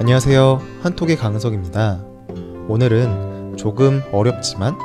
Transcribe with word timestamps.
안녕하세요. 0.00 0.62
한톡의 0.80 1.18
강석입니다. 1.18 2.02
오늘은 2.68 3.58
조금 3.58 4.00
어렵지만 4.12 4.78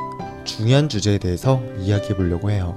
중요한 0.43 0.89
주제에 0.89 1.19
대해서 1.19 1.63
이야기해 1.79 2.17
보려고 2.17 2.51
해요. 2.51 2.75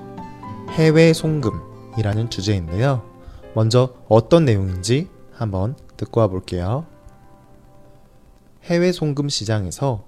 해외 0.71 1.13
송금이라는 1.13 2.31
주제인데요. 2.31 3.03
먼저 3.57 3.93
어떤 4.09 4.45
내용인지 4.45 5.09
한번 5.33 5.75
듣고 5.97 6.21
와 6.21 6.29
볼게요. 6.29 6.87
해외 8.63 8.93
송금 8.93 9.29
시장에서 9.29 10.07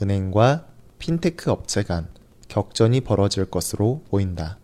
은행과 0.00 0.66
핀테크 1.00 1.50
업체 1.50 1.82
간 1.82 2.06
격전이 2.46 3.00
벌어질 3.00 3.46
것으로 3.46 4.04
보인다. 4.10 4.58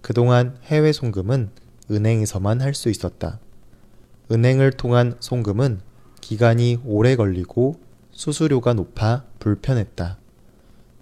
그동안 0.00 0.56
해외 0.64 0.92
송금은 0.92 1.50
은행에서만 1.90 2.62
할 2.62 2.72
수 2.72 2.88
있었다. 2.88 3.40
은행을 4.32 4.72
통한 4.72 5.16
송금은 5.20 5.89
기간이 6.30 6.78
오래 6.84 7.16
걸리고 7.16 7.80
수수료가 8.12 8.74
높아 8.74 9.24
불편했다. 9.40 10.16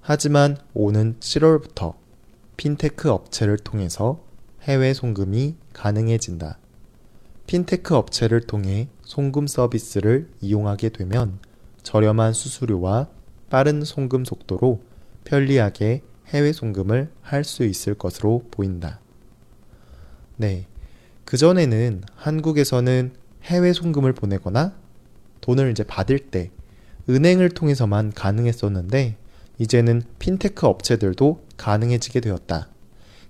하지만 0.01 0.57
오는 0.73 1.17
7월부터 1.21 1.97
핀테크 2.57 3.11
업체를 3.11 3.59
통해서 3.59 4.25
해외 4.63 4.95
송금이 4.95 5.57
가능해진다. 5.75 6.59
핀테크 7.47 7.95
업체를 7.95 8.41
통해 8.41 8.89
송금 9.03 9.49
서비스를 9.49 10.31
이용하게 10.41 10.89
되면 10.89 11.41
저렴한 11.83 12.33
수수료와 12.33 13.09
빠른 13.51 13.85
송금 13.85 14.25
속도로 14.25 14.81
편리하게 15.25 16.05
해외 16.29 16.55
송금을 16.55 17.11
할 17.21 17.45
수 17.45 17.65
있을 17.65 17.93
것으로 17.93 18.47
보인다. 18.51 18.99
네. 20.39 20.67
그전에는 21.27 22.05
한국에서는 22.15 23.13
해외 23.43 23.75
송금을 23.75 24.15
보내거나 24.15 24.88
돈을 25.41 25.71
이제 25.71 25.83
받을 25.83 26.19
때 26.19 26.51
은행을 27.09 27.51
통해서만 27.51 28.13
가능했었는데 28.13 29.17
이제는 29.59 30.03
핀테크 30.19 30.67
업체들도 30.67 31.43
가능해지게 31.57 32.21
되었다. 32.21 32.69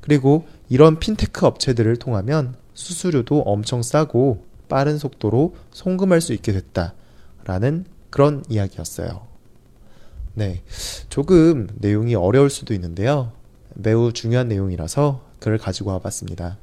그리고 0.00 0.46
이런 0.68 0.98
핀테크 0.98 1.46
업체들을 1.46 1.96
통하면 1.96 2.54
수수료도 2.74 3.42
엄청 3.42 3.82
싸고 3.82 4.44
빠른 4.68 4.98
속도로 4.98 5.54
송금할 5.70 6.20
수 6.20 6.32
있게 6.32 6.52
됐다. 6.52 6.94
라는 7.44 7.84
그런 8.10 8.44
이야기였어요. 8.48 9.26
네. 10.34 10.62
조금 11.08 11.66
내용이 11.76 12.14
어려울 12.14 12.50
수도 12.50 12.74
있는데요. 12.74 13.32
매우 13.74 14.12
중요한 14.12 14.48
내용이라서 14.48 15.24
그를 15.40 15.58
가지고 15.58 15.90
와봤습니다. 15.90 16.58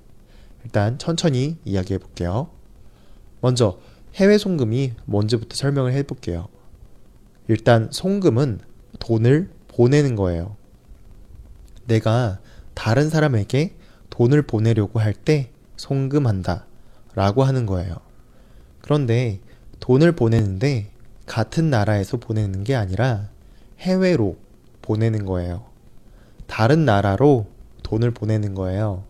일단 0.64 0.98
천천히 0.98 1.58
이야기해 1.66 2.00
볼게요. 2.00 2.50
먼저 3.42 3.80
해외 4.16 4.38
송금이 4.38 4.94
뭔지부터 5.06 5.56
설명을 5.56 5.94
해 5.94 6.04
볼게요. 6.04 6.48
일단 7.48 7.90
송금은 7.92 8.60
돈을 9.00 9.50
보내는 9.68 10.16
거예요. 10.16 10.56
내가 11.86 12.40
다른 12.74 13.10
사람에게 13.10 13.76
돈을 14.10 14.44
보내려고 14.44 15.00
할 15.00 15.14
때 15.14 15.52
송금한다 15.78 16.66
라고 17.16 17.44
하는 17.44 17.66
거예요. 17.66 17.98
그런데 18.82 19.40
돈을 19.80 20.14
보내는데 20.14 20.92
같은 21.26 21.70
나라에서 21.70 22.18
보내는 22.18 22.64
게 22.64 22.76
아니라 22.76 23.30
해외로 23.80 24.38
보내는 24.82 25.26
거예요. 25.26 25.66
다른 26.48 26.86
나라로 26.86 27.48
돈을 27.84 28.12
보내는 28.12 28.54
거예요. 28.56 29.04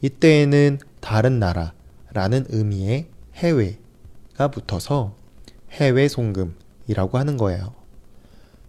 이때에는 0.00 0.78
다른 1.00 1.38
나라라는 1.38 2.46
의미의 2.48 3.06
해외 3.34 3.78
가 4.36 4.48
붙어서 4.48 5.14
해외 5.70 6.08
송금이라고 6.08 7.18
하는 7.18 7.36
거예요. 7.36 7.74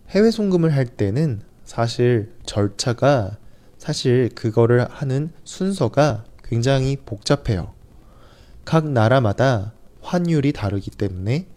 해외 0.09 0.31
송금을 0.31 0.75
할 0.75 0.85
때는 0.85 1.41
사실 1.63 2.31
절차가 2.45 3.37
사실 3.77 4.29
그거를 4.33 4.87
하는 4.89 5.31
순서가 5.43 6.23
굉장히 6.43 6.97
복잡해요. 6.97 7.73
각 8.63 8.89
나라마다 8.89 9.73
환율이 10.01 10.53
다르기 10.53 10.91
때문에 10.91 11.47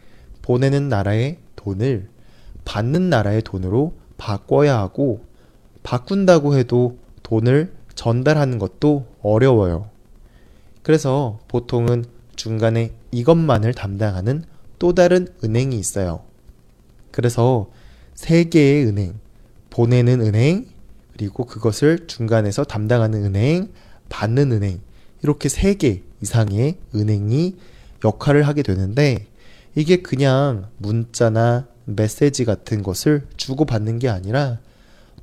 보내는 0.43 0.89
나라의 0.89 1.39
돈을 1.57 2.09
받는 2.65 3.11
나라의 3.11 3.43
돈으로 3.43 3.95
바꿔야 4.17 4.79
하고 4.79 5.25
바꾼다고 5.83 6.57
해도 6.57 6.99
돈을 7.23 7.73
전달하는 7.95 8.59
것도 8.59 9.07
어려워요. 9.23 9.91
그래서 10.83 11.39
보통은 11.49 12.05
중간에 12.49 12.93
이것만을 13.11 13.75
담당하는 13.75 14.43
또 14.79 14.95
다른 14.95 15.29
은행이 15.45 15.79
있어요. 15.79 16.23
그래서 17.11 17.71
세 18.15 18.45
개의 18.45 18.87
은행, 18.87 19.21
보내는 19.69 20.23
은행, 20.23 20.67
그리고 21.13 21.45
그것을 21.45 22.07
중간에서 22.07 22.65
담당하는 22.65 23.23
은행, 23.25 23.69
받는 24.09 24.53
은행, 24.53 24.81
이렇게 25.23 25.49
세 25.51 25.75
개 25.75 26.03
이상의 26.23 26.79
은행이 26.95 27.57
역할을 28.05 28.47
하게 28.47 28.63
되는데 28.63 29.27
이게 29.75 29.99
그냥 29.99 30.69
문자나 30.79 31.67
메시지 31.85 32.45
같은 32.45 32.83
것을 32.83 33.27
주고받는 33.37 33.99
게 33.99 34.09
아니라 34.09 34.59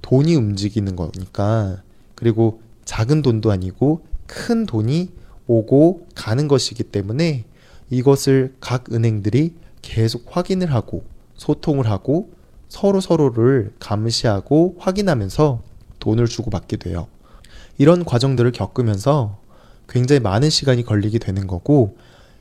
돈이 0.02 0.36
움직이는 0.36 0.96
거니까 0.96 1.82
그리고 2.14 2.62
작은 2.86 3.24
돈도 3.24 3.52
아니고 3.52 4.06
큰 4.28 4.66
돈이 4.66 5.10
오고 5.48 6.08
가는 6.16 6.48
것이기 6.48 6.84
때문에 6.84 7.46
이것을 7.90 8.56
각 8.60 8.92
은행들이 8.92 9.54
계속 9.82 10.26
확인을 10.36 10.74
하고 10.74 11.04
소통을 11.36 11.90
하고 11.90 12.32
서로 12.68 13.00
서로를 13.00 13.74
감시하고 13.80 14.76
확인하면서 14.80 15.62
돈을 16.00 16.28
주고받게 16.28 16.78
돼요. 16.78 17.08
이런 17.78 18.04
과정들을 18.04 18.52
겪으면서 18.52 19.40
굉장히 19.88 20.20
많은 20.20 20.50
시간이 20.50 20.84
걸리게 20.84 21.20
되는 21.20 21.46
거고 21.46 21.98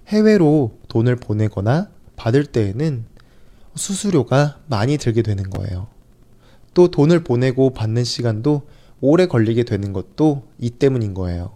해외로 0.08 0.72
돈을 0.88 1.16
보내거나 1.16 1.88
받을 2.16 2.46
때에는 2.46 3.04
수수료가 3.74 4.58
많이 4.66 4.96
들게 4.96 5.22
되는 5.22 5.50
거예요. 5.50 5.88
또 6.72 6.88
돈을 6.88 7.24
보내고 7.24 7.70
받는 7.70 8.04
시간도 8.04 8.62
오래 9.00 9.26
걸리게 9.26 9.64
되는 9.64 9.92
것도 9.92 10.44
이 10.58 10.70
때문인 10.70 11.14
거예요. 11.14 11.52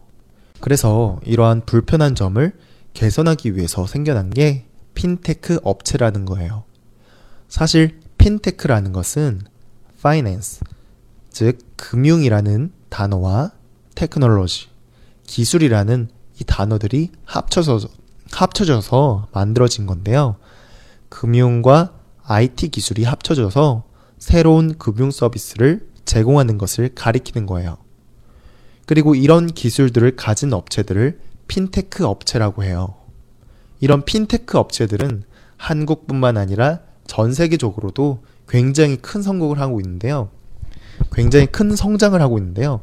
그래서 0.60 1.20
이러한 1.24 1.62
불편한 1.66 2.14
점을 2.14 2.52
개선하기 2.94 3.56
위해서 3.56 3.86
생겨난 3.86 4.30
게 4.30 4.66
핀테크 4.94 5.60
업체라는 5.62 6.24
거예요. 6.24 6.64
사실 7.48 8.00
핀테크라는 8.18 8.92
것은 8.92 9.42
finance, 9.98 10.60
즉 11.30 11.58
금융이라는 11.76 12.72
단어와 12.88 13.52
테크놀로지, 13.94 14.68
기술이라는 15.24 16.08
이 16.40 16.44
단어들이 16.44 17.10
합쳐서 17.24 17.80
합쳐져서 18.32 19.28
만들어진 19.32 19.86
건데요. 19.86 20.36
금융과 21.08 21.92
IT 22.24 22.68
기술이 22.68 23.04
합쳐져서 23.04 23.84
새로운 24.18 24.76
금융 24.76 25.10
서비스를 25.10 25.88
제공하는 26.04 26.58
것을 26.58 26.90
가리키는 26.94 27.46
거예요. 27.46 27.78
그리고 28.88 29.14
이런 29.14 29.48
기술들을 29.48 30.16
가진 30.16 30.54
업체들을 30.54 31.20
핀테크 31.46 32.06
업체라고 32.06 32.64
해요. 32.64 32.94
이런 33.80 34.02
핀테크 34.02 34.56
업체들은 34.56 35.24
한국뿐만 35.58 36.38
아니라 36.38 36.80
전 37.06 37.34
세계적으로도 37.34 38.22
굉장히 38.48 38.96
큰 38.96 39.20
성공을 39.20 39.60
하고 39.60 39.78
있는데요. 39.82 40.30
굉장히 41.12 41.44
큰 41.44 41.76
성장을 41.76 42.18
하고 42.18 42.38
있는데요. 42.38 42.80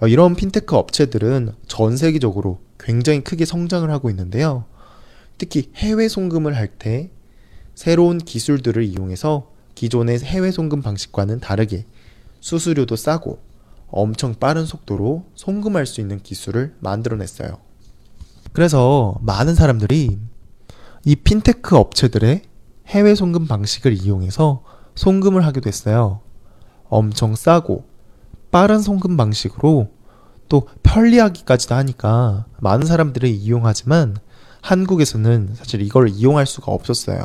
어, 0.00 0.08
이런 0.08 0.34
핀테크 0.34 0.74
업체들은 0.74 1.52
전 1.68 1.96
세계적으로 1.96 2.58
굉장히 2.80 3.22
크게 3.22 3.44
성장을 3.44 3.88
하고 3.88 4.10
있는데요. 4.10 4.64
특히 5.38 5.70
해외 5.76 6.08
송금을 6.08 6.56
할 6.56 6.70
때 6.76 7.08
새로운 7.76 8.18
기술들을 8.18 8.82
이용해서 8.82 9.52
기존의 9.76 10.18
해외 10.18 10.50
송금 10.50 10.82
방식과는 10.82 11.38
다르게 11.38 11.84
수수료도 12.40 12.96
싸고 12.96 13.45
엄청 13.88 14.34
빠른 14.34 14.66
속도로 14.66 15.26
송금할 15.34 15.86
수 15.86 16.00
있는 16.00 16.20
기술을 16.20 16.74
만들어냈어요. 16.80 17.58
그래서 18.52 19.16
많은 19.20 19.54
사람들이 19.54 20.18
이 21.04 21.16
핀테크 21.16 21.76
업체들의 21.76 22.42
해외 22.88 23.14
송금 23.14 23.46
방식을 23.46 23.92
이용해서 23.92 24.62
송금을 24.94 25.44
하게 25.44 25.60
됐어요. 25.60 26.20
엄청 26.88 27.34
싸고 27.34 27.84
빠른 28.50 28.80
송금 28.80 29.16
방식으로 29.16 29.90
또 30.48 30.68
편리하기까지도 30.82 31.74
하니까 31.74 32.46
많은 32.60 32.86
사람들이 32.86 33.34
이용하지만 33.34 34.16
한국에서는 34.62 35.50
사실 35.54 35.82
이걸 35.82 36.08
이용할 36.08 36.46
수가 36.46 36.72
없었어요. 36.72 37.24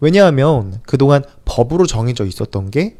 왜냐하면 0.00 0.80
그동안 0.86 1.22
법으로 1.44 1.86
정해져 1.86 2.24
있었던 2.24 2.70
게 2.70 2.98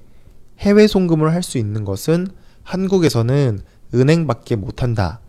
해외 0.59 0.87
송금을 0.87 1.33
할 1.33 1.43
수 1.43 1.59
있는 1.59 1.85
것은 1.85 2.29
한국에서는 2.65 3.61
은행밖에 3.95 4.57
못한다. 4.57 5.21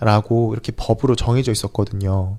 라고 0.00 0.52
이렇게 0.52 0.72
법으로 0.72 1.14
정해져 1.14 1.52
있었거든요. 1.52 2.38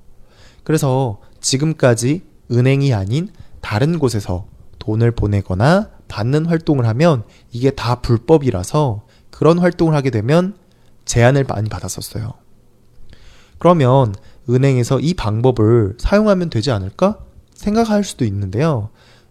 그래서 0.63 1.19
지금까지 1.39 2.23
은행이 2.51 2.93
아닌 2.93 3.29
다른 3.61 3.99
곳에서 3.99 4.47
돈을 4.79 5.11
보내거나 5.11 5.89
받는 6.07 6.45
활동을 6.45 6.85
하면 6.87 7.23
이게 7.51 7.71
다 7.71 8.01
불법이라서 8.01 9.05
그런 9.31 9.59
활동을 9.59 9.95
하게 9.95 10.09
되면 10.09 10.55
제한을 11.05 11.45
많이 11.45 11.69
받았었어요. 11.69 12.33
그러면 13.57 14.13
은행에서 14.49 14.99
이 14.99 15.13
방법을 15.13 15.95
사용하면 15.97 16.49
되지 16.49 16.71
않을까? 16.71 17.19
생각할 17.53 18.03
수도 18.03 18.25
있는데요. 18.25 18.89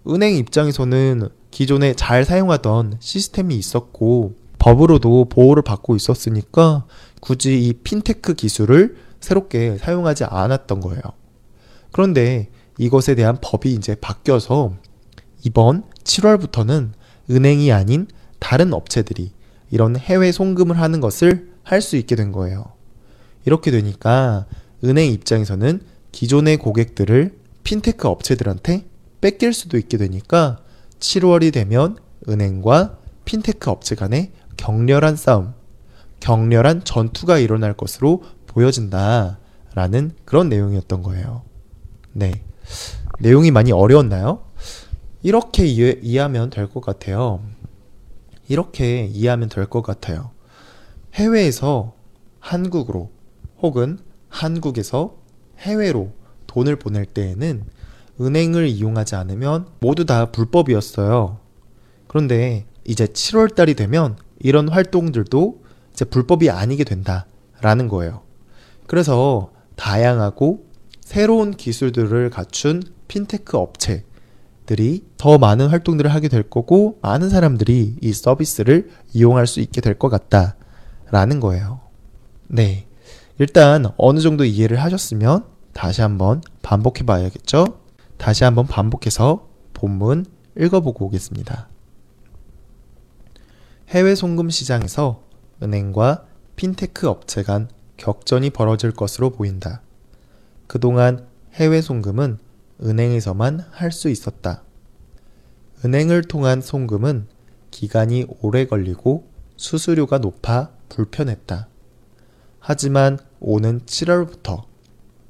은행 0.09 0.35
입장에서는 0.37 1.29
기존에 1.50 1.94
잘 1.94 2.25
사용하던 2.25 2.97
시스템이 3.00 3.55
있었고 3.56 4.35
법으로도 4.64 5.26
보호를 5.26 5.62
받고 5.62 5.94
있었으니까 5.94 6.87
굳이 7.20 7.69
이 7.69 7.75
핀테크 7.75 8.32
기술을 8.32 8.96
새롭게 9.20 9.76
사용하지 9.76 10.25
않았던 10.25 10.81
거예요. 10.81 11.02
그런데 11.93 12.49
이것에 12.78 13.14
대한 13.14 13.37
법이 13.43 13.75
이제 13.75 13.94
바뀌어서 13.94 14.72
이번 15.44 15.84
7월부터는 16.05 16.93
은행이 17.31 17.72
아닌 17.72 18.06
다른 18.38 18.72
업체들이 18.72 19.32
이런 19.70 19.99
해외 19.99 20.32
송금을 20.32 20.81
하는 20.81 21.00
것을 21.00 21.52
할 21.62 21.82
수 21.82 21.96
있게 21.96 22.17
된 22.17 22.32
거예요. 22.32 22.72
이렇게 23.44 23.70
되니까 23.70 24.46
은행 24.82 25.12
입장에서는 25.12 25.82
기존의 26.12 26.56
고객들을 26.56 27.37
핀테크 27.64 28.08
업체들한테 28.08 28.87
뺏길 29.20 29.52
수도 29.52 29.76
있게 29.76 29.99
되니까 29.99 30.60
7월이 31.00 31.52
되면 31.52 31.99
은행과 32.26 32.96
핀테크 33.26 33.70
업체 33.70 33.94
간의 33.94 34.32
격렬한 34.56 35.17
싸움, 35.17 35.55
격렬한 36.21 36.85
전투가 36.85 37.39
일어날 37.39 37.75
것으로 37.75 38.23
보여진다 38.47 39.39
라는 39.75 40.12
그런 40.25 40.49
내용이었던 40.49 41.03
거예요. 41.03 41.43
네. 42.12 42.45
내용이 43.21 43.51
많이 43.51 43.73
어려웠나요? 43.73 44.45
이렇게 45.23 45.65
이해, 45.67 45.99
이해 46.03 46.21
하면 46.21 46.51
될 46.51 46.69
것 46.69 46.81
같아요. 46.81 47.41
이렇게 48.49 49.06
이해하면 49.06 49.49
될 49.49 49.67
것 49.67 49.83
같아요. 49.83 50.31
해외에서 51.15 51.95
한국으로 52.41 53.11
혹은 53.62 53.99
한국에서 54.29 55.17
해외로 55.59 56.12
돈을 56.47 56.77
보낼 56.77 57.06
때에는 57.06 57.65
은행을 58.21 58.69
이용하지 58.69 59.17
않으면 59.17 59.67
모두 59.81 60.05
다 60.05 60.31
불법이었어요. 60.31 61.39
그런데 62.06 62.67
이제 62.85 63.06
7월 63.06 63.55
달이 63.55 63.75
되면 63.75 64.17
이런 64.40 64.69
활동들도 64.69 65.62
이제 65.92 66.04
불법이 66.04 66.50
아니게 66.50 66.84
된다라는 66.84 67.88
거예요. 67.88 68.22
그래서 68.86 69.50
다양하고 69.76 70.66
새로운 71.00 71.52
기술들을 71.52 72.31
갖춘 72.31 72.82
핀테크 73.08 73.56
업체들이 73.56 75.04
더 75.16 75.38
많은 75.38 75.69
활동들을 75.69 76.12
하게 76.12 76.28
될 76.28 76.42
거고 76.42 76.98
많은 77.02 77.28
사람들이 77.31 77.96
이 78.00 78.12
서비스를 78.12 78.90
이용할 79.12 79.46
수 79.46 79.60
있게 79.60 79.81
될 79.81 79.94
것 79.98 80.08
같다라는 80.08 81.40
거예요. 81.40 81.81
네. 82.48 82.86
일단 83.38 83.86
어느 83.96 84.20
정도 84.20 84.44
이해를 84.44 84.82
하셨으면 84.82 85.44
다시 85.72 86.02
한번 86.02 86.40
반복해 86.62 87.04
봐야겠죠? 87.04 87.66
다시 88.16 88.44
한번 88.44 88.66
반복해서 88.66 89.48
본문 89.75 90.25
읽어보고 90.58 91.06
오겠습니다. 91.06 91.69
해외 93.94 94.17
송금 94.17 94.50
시장에서 94.50 95.23
은행과 95.62 96.25
핀테크 96.56 97.08
업체 97.08 97.44
간 97.44 97.69
격전이 97.96 98.50
벌어질 98.50 98.91
것으로 98.91 99.31
보인다. 99.31 99.82
그동안 100.67 101.29
해외 101.52 101.81
송금은 101.81 102.38
은행에서만 102.82 103.64
할 103.70 103.93
수 103.93 104.08
있었다. 104.08 104.64
은행을 105.85 106.23
통한 106.23 106.61
송금은 106.61 107.29
기간이 107.70 108.26
오래 108.41 108.67
걸리고 108.67 109.29
수수료가 109.56 110.19
높아 110.19 110.70
불편했다. 110.88 111.69
하지만 112.58 113.20
오는 113.38 113.79
7월부터 113.82 114.64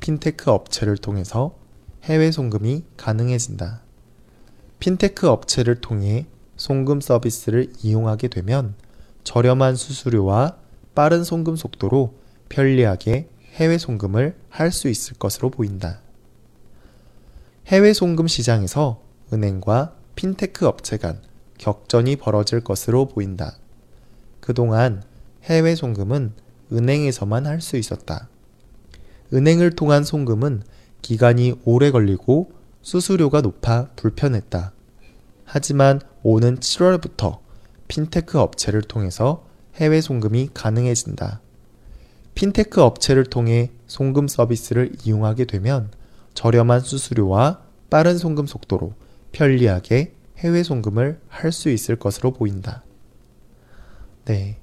핀테크 0.00 0.50
업체를 0.50 0.96
통해서 0.96 1.55
해외 2.05 2.31
송금이 2.31 2.84
가능해진다. 2.96 3.82
핀테크 4.78 5.28
업체를 5.28 5.82
통해 5.82 6.28
송금 6.64 7.02
서비스를 7.02 7.70
이용하게 7.82 8.28
되면 8.28 8.75
저렴한 9.22 9.76
수수료와 9.76 10.56
빠른 10.94 11.22
송금 11.22 11.56
속도로 11.56 12.14
편리하게 12.49 13.28
해외 13.52 13.76
송금을 13.76 14.34
할 14.49 14.72
수 14.72 14.88
있을 14.88 15.19
것으로 15.19 15.50
보인다. 15.50 16.00
해외 17.66 17.93
송금 17.93 18.28
시장에서 18.28 19.02
은행과 19.31 19.94
핀테크 20.14 20.66
업체 20.66 20.96
간 20.96 21.20
격전이 21.58 22.16
벌어질 22.16 22.61
것으로 22.61 23.08
보인다. 23.08 23.58
그동안 24.40 25.02
해외 25.43 25.75
송금은 25.75 26.32
은행에서만 26.72 27.46
할 27.46 27.61
수 27.61 27.76
있었다. 27.76 28.31
은행을 29.34 29.72
통한 29.72 30.02
송금은 30.02 30.62
기간이 31.02 31.61
오래 31.66 31.90
걸리고 31.90 32.52
수수료가 32.81 33.43
높아 33.43 33.90
불편했다. 33.96 34.72
하지만 35.44 36.00
오는 36.23 36.58
7월부터 36.58 37.38
핀테크 37.88 38.38
업체를 38.38 38.82
통해서 38.82 39.46
해외 39.75 40.00
송금이 40.00 40.50
가능해진다. 40.55 41.41
핀테크 42.35 42.81
업체를 42.82 43.25
통해 43.25 43.70
송금 43.87 44.29
서비스를 44.29 44.93
이용하게 45.05 45.44
되면 45.44 45.91
저렴한 46.35 46.81
수수료와 46.81 47.61
빠른 47.91 48.19
송금 48.19 48.46
속도로 48.46 48.94
편리하게 49.32 50.14
해외 50.38 50.62
송금을 50.62 51.20
할 51.29 51.52
수 51.52 51.70
있을 51.70 51.97
것으로 51.97 52.32
보인다. 52.32 52.82
네. 54.25 54.56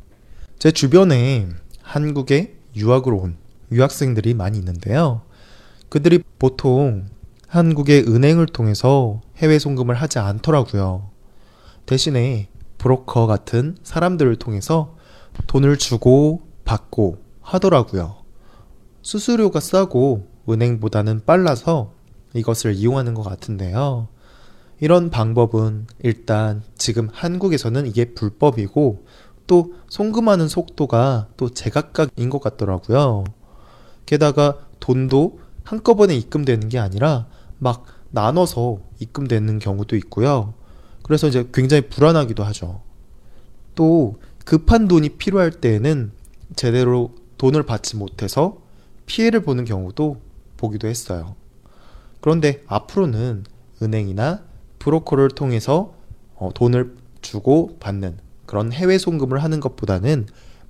제 0.59 0.71
주변에 0.71 1.47
한국에 1.81 2.55
유학으로 2.75 3.17
온 3.19 3.37
유학생들이 3.71 4.33
많이 4.33 4.57
있는데요. 4.57 5.21
그들이 5.89 6.23
보통 6.39 7.05
한국의 7.51 8.05
은행을 8.07 8.45
통해서 8.45 9.19
해외 9.35 9.59
송금을 9.59 9.93
하지 9.93 10.19
않더라고요. 10.19 11.09
대신에 11.85 12.47
브로커 12.77 13.27
같은 13.27 13.75
사람들을 13.83 14.37
통해서 14.37 14.95
돈을 15.47 15.77
주고 15.77 16.43
받고 16.63 17.17
하더라고요. 17.41 18.15
수수료가 19.01 19.59
싸고 19.59 20.29
은행보다는 20.47 21.25
빨라서 21.25 21.91
이것을 22.33 22.73
이용하는 22.73 23.13
것 23.15 23.23
같은데요. 23.23 24.07
이런 24.79 25.09
방법은 25.09 25.87
일단 26.03 26.63
지금 26.77 27.09
한국에서는 27.11 27.85
이게 27.85 28.13
불법이고 28.13 29.05
또 29.47 29.73
송금하는 29.89 30.47
속도가 30.47 31.27
또 31.35 31.49
제각각인 31.49 32.29
것 32.29 32.39
같더라고요. 32.39 33.25
게다가 34.05 34.57
돈도 34.79 35.39
한꺼번에 35.65 36.15
입금되는 36.15 36.69
게 36.69 36.79
아니라 36.79 37.27
막 37.61 37.85
나눠서 38.09 38.79
입금되는 38.99 39.59
경우도 39.59 39.95
있고요. 39.97 40.55
그래서 41.03 41.27
이제 41.27 41.47
굉장히 41.53 41.87
불안하기도 41.89 42.43
하죠. 42.43 42.81
또 43.75 44.19
급한 44.45 44.87
돈이 44.87 45.09
필요할 45.09 45.51
때에는 45.51 46.11
제대로 46.55 47.13
돈을 47.37 47.63
받지 47.63 47.97
못해서 47.97 48.57
피해를 49.05 49.43
보는 49.43 49.65
경우도 49.65 50.19
보기도 50.57 50.87
했어요. 50.87 51.35
그런데 52.19 52.63
앞으로는 52.65 53.45
은행이나 53.81 54.43
브로커를 54.79 55.29
통해서 55.29 55.93
어, 56.35 56.49
돈을 56.53 56.95
주고 57.21 57.77
받는 57.79 58.17
그런 58.47 58.71
해외 58.71 58.97
송금을 58.97 59.43
하는 59.43 59.59
것보다는 59.59 60.25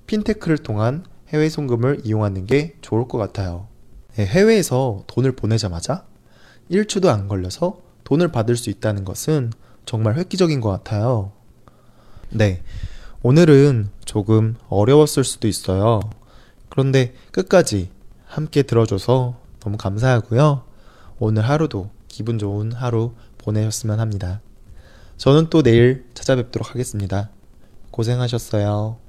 핀테크를 0.06 0.58
통한 0.58 1.04
해외 1.28 1.48
송금을 1.48 2.02
이용하는 2.04 2.44
게 2.44 2.76
좋을 2.82 3.08
것 3.08 3.16
같아요. 3.16 3.68
네, 4.14 4.26
해외에서 4.26 5.04
돈을 5.06 5.32
보내자마자 5.32 6.04
1초도 6.72 7.08
안 7.08 7.28
걸려서 7.28 7.78
돈을 8.04 8.28
받을 8.28 8.56
수 8.56 8.70
있다는 8.70 9.04
것은 9.04 9.52
정말 9.84 10.16
획기적인 10.16 10.60
것 10.60 10.70
같아요. 10.70 11.32
네. 12.30 12.62
오늘은 13.22 13.90
조금 14.04 14.56
어려웠을 14.68 15.22
수도 15.22 15.46
있어요. 15.46 16.00
그런데 16.68 17.14
끝까지 17.30 17.90
함께 18.26 18.62
들어줘서 18.62 19.36
너무 19.60 19.76
감사하고요. 19.76 20.64
오늘 21.18 21.48
하루도 21.48 21.90
기분 22.08 22.38
좋은 22.38 22.72
하루 22.72 23.12
보내셨으면 23.38 24.00
합니다. 24.00 24.40
저는 25.18 25.50
또 25.50 25.62
내일 25.62 26.06
찾아뵙도록 26.14 26.70
하겠습니다. 26.70 27.30
고생하셨어요. 27.90 29.01